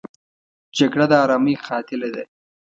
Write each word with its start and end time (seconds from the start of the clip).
جګړه 0.77 1.05
د 1.11 1.13
آرامۍ 1.23 1.55
قاتله 1.65 2.09
ده 2.15 2.23